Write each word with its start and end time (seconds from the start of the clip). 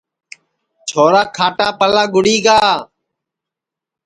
چھورا 0.87 1.23
کھاٹاپاݪا 1.35 2.03
گُڑی 2.13 2.37
گا 2.45 2.59